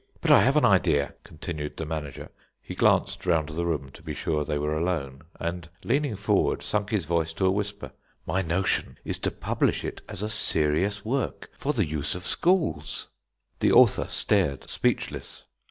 But 0.19 0.31
I 0.31 0.41
have 0.41 0.57
an 0.57 0.65
idea," 0.65 1.13
continued 1.23 1.77
the 1.77 1.85
manager. 1.85 2.29
He 2.59 2.73
glanced 2.73 3.27
round 3.27 3.49
the 3.49 3.67
room 3.67 3.91
to 3.91 4.01
be 4.01 4.15
sure 4.15 4.43
they 4.43 4.57
were 4.57 4.75
alone, 4.75 5.21
and 5.39 5.69
leaning 5.83 6.15
forward 6.15 6.63
sunk 6.63 6.89
his 6.89 7.05
voice 7.05 7.33
to 7.33 7.45
a 7.45 7.51
whisper. 7.51 7.91
"My 8.25 8.41
notion 8.41 8.97
is 9.05 9.19
to 9.19 9.29
publish 9.29 9.85
it 9.85 10.01
as 10.09 10.23
a 10.23 10.27
serious 10.29 11.05
work 11.05 11.51
for 11.55 11.71
the 11.71 11.85
use 11.85 12.15
of 12.15 12.25
schools!" 12.25 13.09
The 13.59 13.71
author 13.71 14.05
stared, 14.09 14.67
speechless. 14.71 15.43